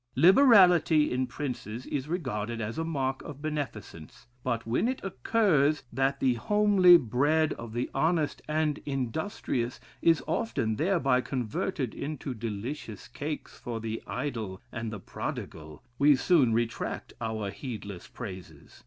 [0.15, 4.25] Liberality in princes is regarded as a mark of beneficence.
[4.43, 10.77] But when it occurs, that the homely bread of the honest and industrious is often
[10.77, 17.51] thereby converted into delicious cakes for the idle and the prodigal, we soon retract our
[17.51, 18.79] heedless praises.